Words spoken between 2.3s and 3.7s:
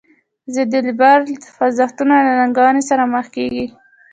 ننګونې سره مخ کیږي.